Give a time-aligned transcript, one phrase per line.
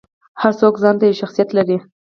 [0.41, 1.77] هر څوک ځانته یو شخصیت لري.